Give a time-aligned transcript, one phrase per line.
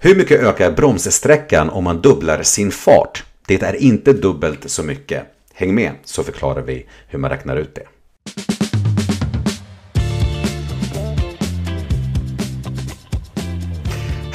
[0.00, 3.24] Hur mycket ökar bromssträckan om man dubblar sin fart?
[3.46, 5.22] Det är inte dubbelt så mycket.
[5.54, 7.86] Häng med så förklarar vi hur man räknar ut det.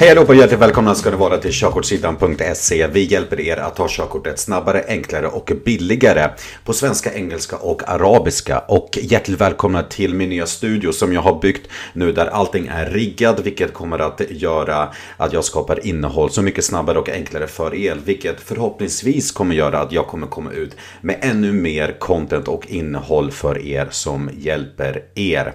[0.04, 2.86] Hej allihopa och hjärtligt välkomna ska ni vara till körkortssidan.se.
[2.86, 6.28] Vi hjälper er att ta körkortet snabbare, enklare och billigare
[6.64, 8.58] på svenska, engelska och arabiska.
[8.58, 12.86] Och hjärtligt välkomna till min nya studio som jag har byggt nu där allting är
[12.86, 17.74] riggat vilket kommer att göra att jag skapar innehåll så mycket snabbare och enklare för
[17.74, 17.96] er.
[18.04, 23.30] Vilket förhoppningsvis kommer göra att jag kommer komma ut med ännu mer content och innehåll
[23.30, 25.52] för er som hjälper er.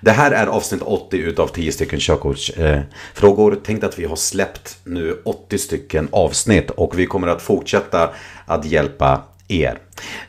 [0.00, 3.52] Det här är avsnitt 80 utav 10 stycken körkortsfrågor.
[3.52, 8.10] Eh, Tänk att vi har släppt nu 80 stycken avsnitt och vi kommer att fortsätta
[8.46, 9.78] att hjälpa er.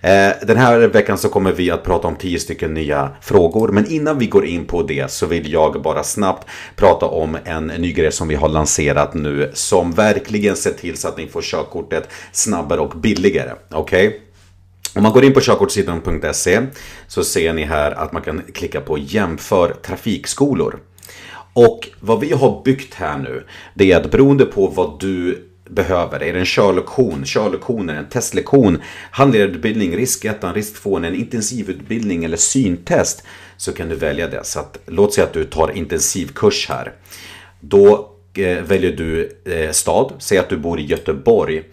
[0.02, 3.68] Eh, den här veckan så kommer vi att prata om 10 stycken nya frågor.
[3.68, 7.68] Men innan vi går in på det så vill jag bara snabbt prata om en
[7.68, 9.52] ny grej som vi har lanserat nu.
[9.54, 13.52] Som verkligen ser till så att ni får körkortet snabbare och billigare.
[13.72, 14.08] Okej?
[14.08, 14.20] Okay?
[14.96, 16.62] Om man går in på körkortssidan.se
[17.08, 20.80] så ser ni här att man kan klicka på jämför trafikskolor.
[21.54, 26.24] Och vad vi har byggt här nu, det är att beroende på vad du behöver.
[26.24, 28.78] Är det en körlektion, körlektioner, en testlektion,
[29.12, 33.24] handledarutbildning, risk 1, risk 2, en intensivutbildning eller syntest
[33.58, 34.44] så kan du välja det.
[34.44, 36.94] Så att, låt säga att du tar intensivkurs här.
[37.60, 41.64] Då eh, väljer du eh, stad, säg att du bor i Göteborg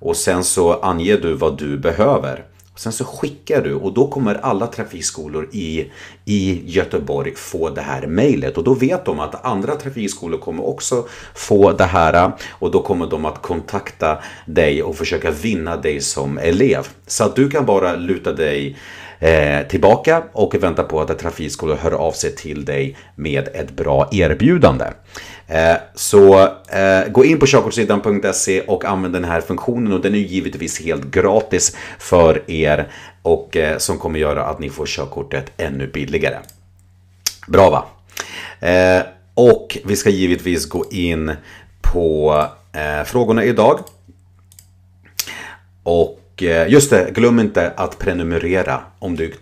[0.00, 2.44] och sen så anger du vad du behöver.
[2.76, 5.90] Sen så skickar du och då kommer alla trafikskolor i,
[6.24, 11.06] i Göteborg få det här mejlet och då vet de att andra trafikskolor kommer också
[11.34, 16.38] få det här och då kommer de att kontakta dig och försöka vinna dig som
[16.38, 16.88] elev.
[17.06, 18.76] Så att du kan bara luta dig
[19.24, 24.08] eh, tillbaka och vänta på att trafikskolor hör av sig till dig med ett bra
[24.12, 24.84] erbjudande.
[25.46, 30.18] Eh, så eh, gå in på körkortssidan.se och använd den här funktionen och den är
[30.18, 32.88] givetvis helt gratis för er
[33.22, 36.38] och eh, som kommer göra att ni får körkortet ännu billigare.
[37.48, 37.84] Bra va?
[38.68, 39.02] Eh,
[39.34, 41.32] och vi ska givetvis gå in
[41.82, 42.34] på
[42.72, 43.80] eh, frågorna idag.
[45.82, 49.32] Och och eh, just det, glöm inte att prenumerera om du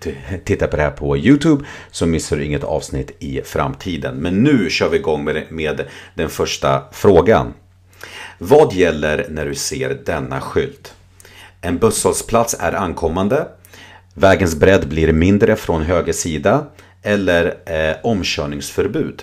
[0.44, 4.16] tittar på det här på YouTube så missar du inget avsnitt i framtiden.
[4.16, 7.54] Men nu kör vi igång med, med den första frågan.
[8.38, 10.94] Vad gäller när du ser denna skylt?
[11.60, 13.47] En busshållplats är ankommande.
[14.14, 16.66] Vägens bredd blir mindre från höger sida
[17.03, 19.22] eller eh, omkörningsförbud.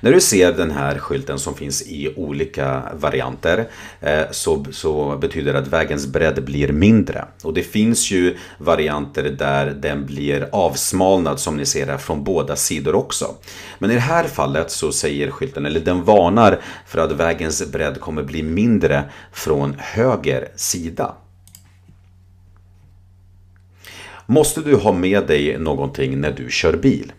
[0.00, 3.68] När du ser den här skylten som finns i olika varianter
[4.00, 7.24] eh, så, så betyder det att vägens bredd blir mindre.
[7.42, 12.56] Och det finns ju varianter där den blir avsmalnad som ni ser här från båda
[12.56, 13.34] sidor också.
[13.78, 18.00] Men i det här fallet så säger skylten, eller den varnar för att vägens bredd
[18.00, 21.14] kommer bli mindre från höger sida.
[24.26, 27.12] Måste du ha med dig någonting när du kör bil?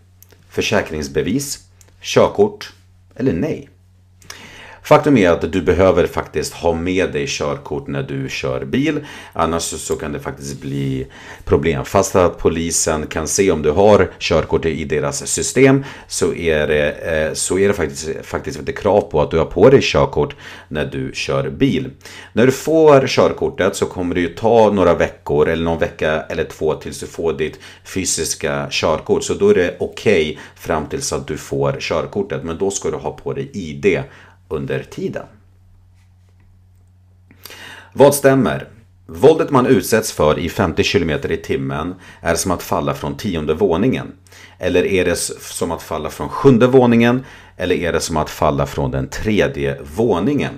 [0.48, 1.58] Försäkringsbevis,
[2.02, 2.72] körkort
[3.16, 3.68] eller nej.
[4.92, 9.00] Faktum är att du behöver faktiskt ha med dig körkort när du kör bil.
[9.32, 11.06] Annars så kan det faktiskt bli
[11.44, 11.84] problem.
[11.84, 16.90] Fast att polisen kan se om du har körkort i deras system så är det,
[16.90, 20.36] eh, så är det faktiskt, faktiskt inte krav på att du har på dig körkort
[20.68, 21.90] när du kör bil.
[22.32, 26.44] När du får körkortet så kommer det ju ta några veckor eller någon vecka eller
[26.44, 29.24] två tills du får ditt fysiska körkort.
[29.24, 32.44] Så då är det okej okay fram tills att du får körkortet.
[32.44, 34.02] Men då ska du ha på dig ID
[34.52, 35.26] under tiden.
[37.92, 38.68] Vad stämmer?
[39.06, 43.54] Våldet man utsätts för i 50 km i timmen är som att falla från tionde
[43.54, 44.12] våningen.
[44.58, 47.24] Eller är det som att falla från sjunde våningen?
[47.56, 50.52] Eller är det som att falla från den tredje våningen?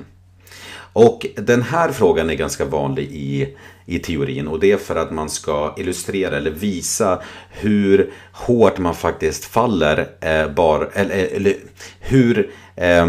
[0.92, 3.56] Och den här frågan är ganska vanlig i,
[3.86, 8.94] i teorin och det är för att man ska illustrera eller visa hur hårt man
[8.94, 10.08] faktiskt faller.
[10.20, 11.54] Eh, bar, eller, eller
[12.00, 13.06] hur eh,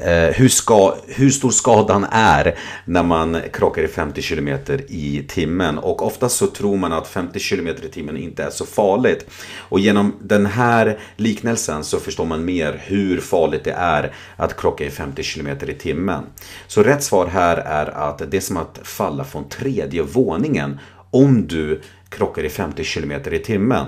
[0.00, 4.48] Eh, hur, ska, hur stor skadan är när man krockar i 50 km
[4.88, 5.78] i timmen.
[5.78, 9.26] Och oftast så tror man att 50 km i timmen inte är så farligt.
[9.58, 14.84] Och genom den här liknelsen så förstår man mer hur farligt det är att krocka
[14.84, 16.24] i 50 km i timmen.
[16.66, 20.78] Så rätt svar här är att det är som att falla från tredje våningen
[21.10, 21.80] om du
[22.10, 23.86] krockar i 50 km i timmen.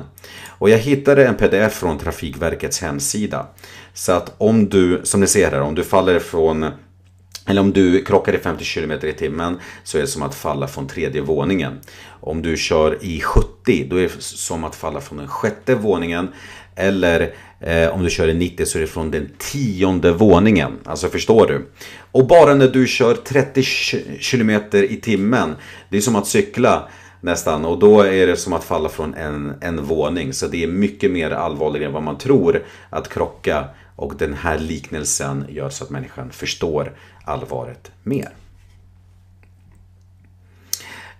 [0.49, 3.47] Och jag hittade en pdf från Trafikverkets hemsida.
[3.95, 6.71] Så att om du, som ni ser här, om du faller från
[7.47, 10.69] eller om du krockar i 50 km i timmen så är det som att falla
[10.69, 11.81] från tredje våningen.
[12.21, 16.29] Om du kör i 70 då är det som att falla från den sjätte våningen.
[16.77, 20.79] Eller eh, om du kör i 90 så är det från den tionde våningen.
[20.85, 21.71] Alltså förstår du?
[22.13, 23.63] Och bara när du kör 30
[24.21, 25.57] km i timmen,
[25.89, 26.89] det är som att cykla
[27.21, 27.65] nästan.
[27.65, 30.33] Och då är det som att falla från en, en våning.
[30.33, 33.65] Så det är mycket mer allvarligt än vad man tror att krocka.
[33.97, 36.93] Och den här liknelsen gör så att människan förstår
[37.25, 38.29] allvaret mer.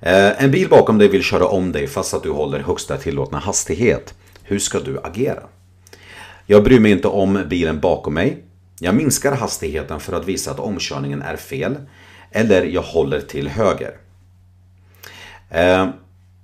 [0.01, 3.39] Eh, en bil bakom dig vill köra om dig fast att du håller högsta tillåtna
[3.39, 4.15] hastighet.
[4.43, 5.43] Hur ska du agera?
[6.47, 8.45] Jag bryr mig inte om bilen bakom mig.
[8.81, 11.77] Jag minskar hastigheten för att visa att omkörningen är fel.
[12.31, 13.97] Eller jag håller till höger.
[15.51, 15.89] Eh,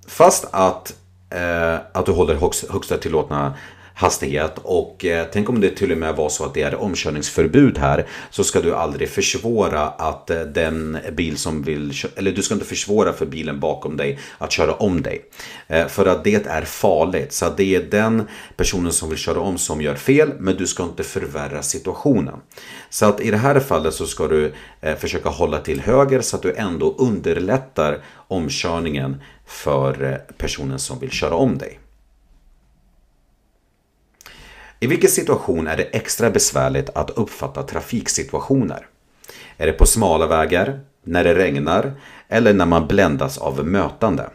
[0.07, 0.93] fast att,
[1.29, 2.35] eh, att du håller
[2.71, 3.53] högsta tillåtna
[3.97, 7.77] hastighet och eh, tänk om det till och med var så att det är omkörningsförbud
[7.77, 12.53] här så ska du aldrig försvåra att eh, den bil som vill eller du ska
[12.53, 15.25] inte försvåra för bilen bakom dig att köra om dig.
[15.67, 18.27] Eh, för att det är farligt så att det är den
[18.57, 22.35] personen som vill köra om som gör fel men du ska inte förvärra situationen.
[22.89, 26.35] Så att i det här fallet så ska du eh, försöka hålla till höger så
[26.35, 31.79] att du ändå underlättar omkörningen för eh, personen som vill köra om dig.
[34.79, 38.87] I vilken situation är det extra besvärligt att uppfatta trafiksituationer?
[39.57, 41.93] Är det på smala vägar, när det regnar
[42.27, 44.29] eller när man bländas av mötande?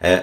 [0.00, 0.18] Eh,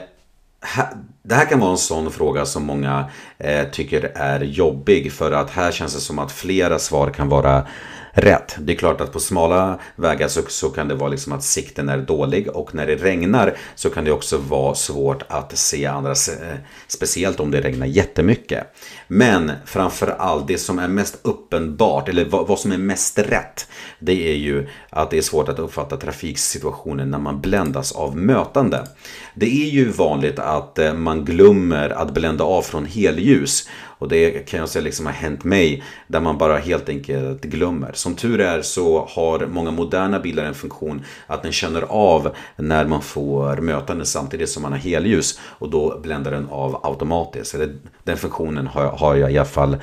[1.23, 5.49] det här kan vara en sån fråga som många eh, tycker är jobbig för att
[5.49, 7.67] här känns det som att flera svar kan vara
[8.15, 8.55] rätt.
[8.59, 11.89] Det är klart att på smala vägar så, så kan det vara liksom att sikten
[11.89, 16.11] är dålig och när det regnar så kan det också vara svårt att se andra,
[16.11, 16.57] eh,
[16.87, 18.63] speciellt om det regnar jättemycket.
[19.07, 23.67] Men framförallt det som är mest uppenbart, eller vad, vad som är mest rätt,
[23.99, 28.87] det är ju att det är svårt att uppfatta trafiksituationen när man bländas av mötande.
[29.33, 34.49] Det är ju vanligt att eh, man glömmer att blända av från helljus och det
[34.49, 37.91] kan jag säga liksom har hänt mig där man bara helt enkelt glömmer.
[37.93, 42.85] Som tur är så har många moderna bilar en funktion att den känner av när
[42.85, 47.55] man får mötande samtidigt som man har helljus och då bländar den av automatiskt.
[48.03, 49.77] Den funktionen har jag, har jag i alla fall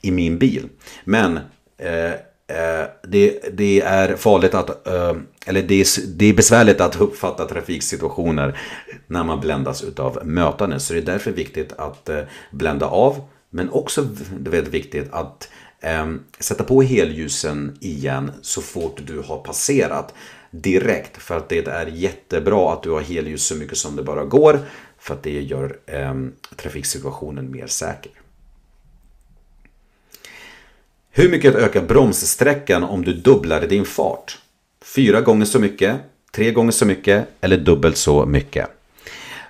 [0.00, 0.68] i min bil.
[1.04, 1.36] Men
[1.78, 2.12] eh,
[2.56, 5.16] eh det, det, är farligt att, eh,
[5.46, 8.58] eller det är, det är besvärligt att uppfatta trafiksituationer
[9.06, 10.80] när man bländas utav mötande.
[10.80, 12.20] Så det är därför viktigt att eh,
[12.50, 15.48] blända av men också väldigt viktigt att
[15.80, 20.14] eh, sätta på helljusen igen så fort du har passerat
[20.50, 21.22] direkt.
[21.22, 24.60] För att det är jättebra att du har helljus så mycket som det bara går.
[24.98, 26.14] För att det gör eh,
[26.56, 28.12] trafiksituationen mer säker.
[31.10, 34.38] Hur mycket ökar bromssträckan om du dubblar din fart?
[34.80, 35.96] Fyra gånger så mycket,
[36.32, 38.77] tre gånger så mycket eller dubbelt så mycket?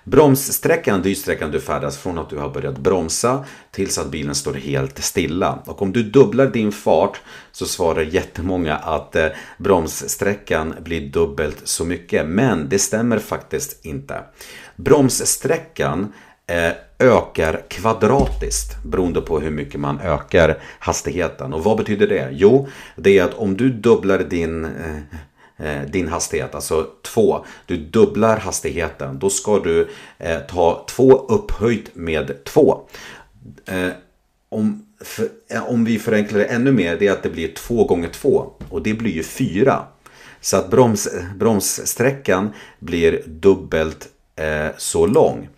[0.04, 4.54] Bromssträckan är sträckan du färdas från att du har börjat bromsa tills att bilen står
[4.54, 5.62] helt stilla.
[5.66, 7.20] Och om du dubblar din fart
[7.52, 9.26] så svarar jättemånga att eh,
[9.58, 12.26] bromssträckan blir dubbelt så mycket.
[12.26, 14.22] Men det stämmer faktiskt inte.
[14.76, 16.12] Bromssträckan
[16.46, 21.52] eh, ökar kvadratiskt beroende på hur mycket man ökar hastigheten.
[21.52, 22.28] Och vad betyder det?
[22.32, 25.18] Jo, det är att om du dubblar din Eh,
[25.60, 27.44] Eh, din hastighet, alltså 2.
[27.66, 29.18] Du dubblar hastigheten.
[29.18, 29.88] Då ska du
[30.18, 32.80] eh, ta 2 upphöjt med 2.
[33.66, 33.88] Eh,
[34.48, 37.84] om, för, eh, om vi förenklar det ännu mer, det är att det blir 2
[37.84, 39.82] gånger 2 och det blir ju 4.
[40.40, 45.48] Så att broms, bromssträckan blir dubbelt eh, så lång.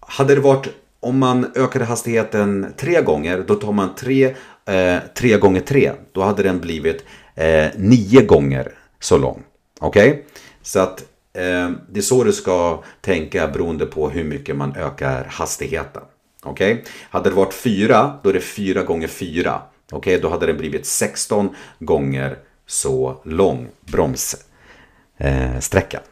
[0.00, 0.68] Hade det varit
[1.00, 4.34] om man ökade hastigheten tre gånger, då tar man 3
[4.66, 5.92] eh, tre gånger 3.
[6.12, 9.42] Då hade den blivit eh, 9 gånger så lång.
[9.80, 10.10] Okej?
[10.10, 10.22] Okay?
[10.62, 11.00] Så att
[11.32, 16.02] eh, det är så du ska tänka beroende på hur mycket man ökar hastigheten.
[16.42, 16.72] Okej?
[16.72, 16.84] Okay?
[17.10, 19.62] Hade det varit 4, då är det 4 gånger 4.
[19.92, 20.18] Okej, okay?
[20.18, 25.96] då hade det blivit 16 gånger så lång bromssträcka.
[25.96, 26.02] Eh,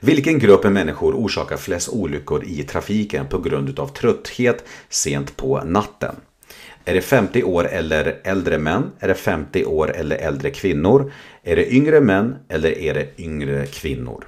[0.00, 6.16] Vilken grupp människor orsakar flest olyckor i trafiken på grund av trötthet sent på natten?
[6.90, 8.90] Är det 50 år eller äldre män?
[9.00, 11.12] Är det 50 år eller äldre kvinnor?
[11.42, 14.24] Är det yngre män eller är det yngre kvinnor?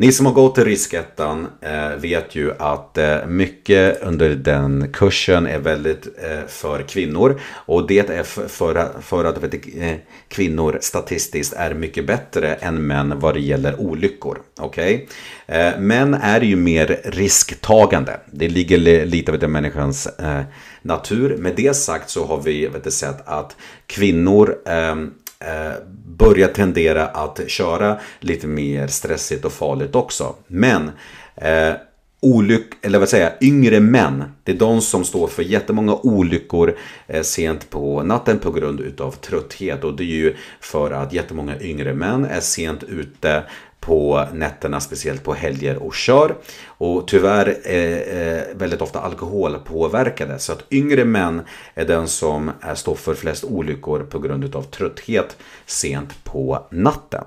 [0.00, 5.46] Ni som har gått till riskettan eh, vet ju att eh, mycket under den kursen
[5.46, 7.40] är väldigt eh, för kvinnor.
[7.52, 9.96] Och det är för, för att vet, eh,
[10.28, 14.38] kvinnor statistiskt är mycket bättre än män vad det gäller olyckor.
[14.60, 15.06] Okay?
[15.46, 18.20] Eh, män är ju mer risktagande.
[18.30, 20.42] Det ligger lite vid människans eh,
[20.82, 21.36] natur.
[21.36, 27.40] Med det sagt så har vi vet, sett att kvinnor ehm, Eh, börja tendera att
[27.50, 30.34] köra lite mer stressigt och farligt också.
[30.46, 30.90] Men
[31.36, 31.72] eh,
[32.20, 34.24] olyck, eller vad säger jag, yngre män.
[34.42, 36.76] Det är de som står för jättemånga olyckor
[37.06, 39.84] eh, sent på natten på grund utav trötthet.
[39.84, 43.42] Och det är ju för att jättemånga yngre män är sent ute
[43.88, 46.34] på nätterna, speciellt på helger och kör.
[46.66, 50.38] Och tyvärr är väldigt ofta alkoholpåverkade.
[50.38, 51.42] Så att yngre män
[51.74, 57.24] är den som står för flest olyckor på grund utav trötthet sent på natten.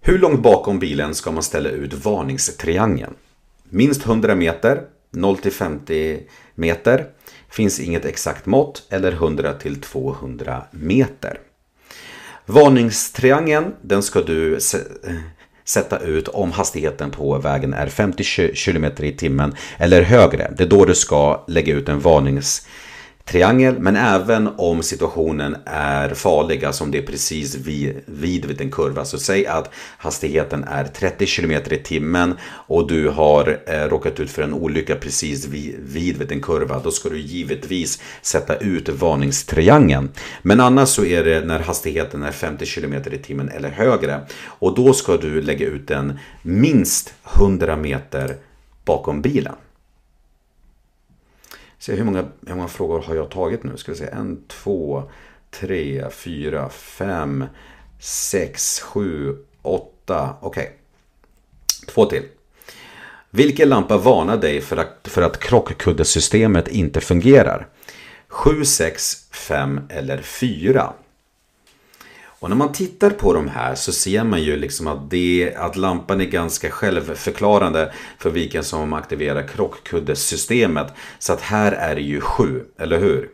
[0.00, 3.14] Hur långt bakom bilen ska man ställa ut varningstriangeln?
[3.64, 6.22] Minst 100 meter, 0 till 50
[6.54, 7.06] meter.
[7.48, 11.40] Finns inget exakt mått eller 100 till 200 meter.
[12.46, 14.58] Varningstriangeln den ska du
[15.64, 18.24] sätta ut om hastigheten på vägen är 50
[18.54, 20.52] km i timmen eller högre.
[20.56, 22.84] Det är då du ska lägga ut en varningstriangel
[23.24, 23.78] triangel.
[23.78, 28.70] Men även om situationen är farlig, alltså om det är precis vid, vid, vid en
[28.70, 29.04] kurva.
[29.04, 34.30] Så säg att hastigheten är 30 km i timmen och du har eh, råkat ut
[34.30, 36.80] för en olycka precis vid, vid, vid en kurva.
[36.84, 40.10] Då ska du givetvis sätta ut varningstriangeln.
[40.42, 44.20] Men annars så är det när hastigheten är 50 km i timmen eller högre.
[44.44, 48.36] Och då ska du lägga ut den minst 100 meter
[48.84, 49.54] bakom bilen.
[51.78, 53.76] Se hur många, hur många frågor har jag tagit nu?
[53.76, 54.04] Ska vi se.
[54.04, 55.02] En, två,
[55.50, 57.44] tre, fyra, fem,
[58.00, 60.36] sex, sju, åtta.
[60.40, 60.62] Okej.
[60.62, 60.74] Okay.
[61.94, 62.22] Två till.
[63.30, 67.66] Vilken lampa varnar dig för att, för att krockkuddesystemet inte fungerar?
[68.28, 70.92] 7, 6, 5 eller 4?
[72.44, 75.76] Och när man tittar på de här så ser man ju liksom att, det, att
[75.76, 80.92] lampan är ganska självförklarande för vilken som aktiverar krockkuddesystemet.
[81.18, 83.30] Så att här är det ju sju, eller hur?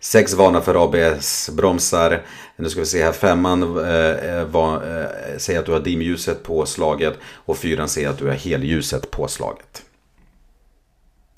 [0.00, 2.22] Sex varnar för ABS-bromsar.
[2.56, 3.12] Nu ska vi se här.
[3.12, 7.18] Femman eh, eh, var, eh, säger att du har dimljuset påslaget.
[7.22, 9.82] Och fyran säger att du har helljuset påslaget.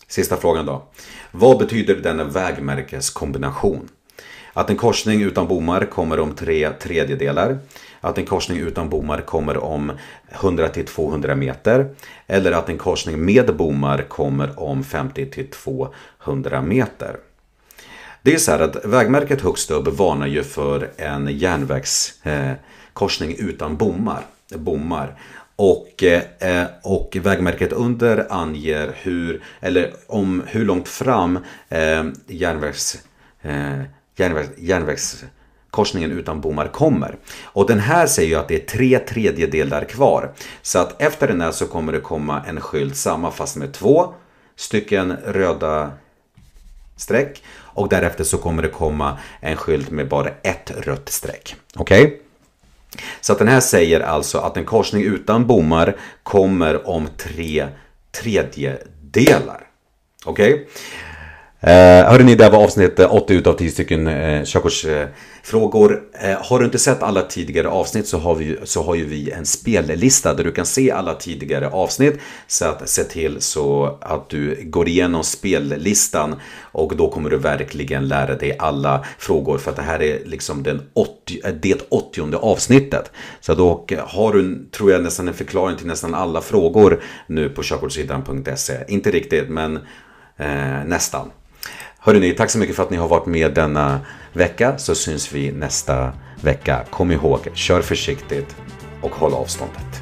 [0.08, 0.82] Sista frågan då.
[1.30, 3.88] Vad betyder denna vägmärkeskombination?
[4.52, 7.58] Att en korsning utan bommar kommer om tre tredjedelar.
[8.00, 9.92] Att en korsning utan bommar kommer om
[10.32, 11.94] 100-200 meter.
[12.26, 17.16] Eller att en korsning med bommar kommer om 50-200 meter.
[18.22, 23.76] Det är så här att vägmärket högst upp varnar ju för en järnvägskorsning eh, utan
[23.76, 24.22] bommar.
[24.54, 25.14] bommar.
[25.56, 32.98] Och, eh, och vägmärket under anger hur, eller om hur långt fram eh, järnvägs
[34.16, 37.16] järnvägs, järnvägskorsningen utan bommar kommer.
[37.42, 40.32] Och den här säger ju att det är tre tredjedelar kvar.
[40.62, 44.14] Så att efter den här så kommer det komma en skylt samma fast med två
[44.56, 45.90] stycken röda
[46.96, 47.42] streck.
[47.74, 51.56] Och därefter så kommer det komma en skylt med bara ett rött streck.
[51.74, 52.04] Okej?
[52.04, 52.18] Okay?
[53.20, 57.68] Så att den här säger alltså att en korsning utan bommar kommer om tre
[58.10, 59.66] tredjedelar.
[60.24, 60.54] Okej?
[60.54, 60.66] Okay?
[61.64, 66.02] Eh, hörrni, det här var avsnitt eh, 80 utav 10 stycken eh, körkortsfrågor.
[66.22, 69.30] Eh, har du inte sett alla tidigare avsnitt så har, vi, så har ju vi
[69.30, 72.18] en spellista där du kan se alla tidigare avsnitt.
[72.46, 78.08] Så att se till så att du går igenom spellistan och då kommer du verkligen
[78.08, 82.36] lära dig alla frågor för att det här är liksom den 80, eh, det 80
[82.36, 83.10] avsnittet.
[83.40, 87.48] Så då eh, har du, tror jag, nästan en förklaring till nästan alla frågor nu
[87.48, 88.84] på körkortssidan.se.
[88.88, 89.76] Inte riktigt, men
[90.36, 91.30] eh, nästan.
[92.04, 94.00] Hörrni, tack så mycket för att ni har varit med denna
[94.32, 96.84] vecka så syns vi nästa vecka.
[96.90, 98.56] Kom ihåg, kör försiktigt
[99.02, 100.01] och håll avståndet.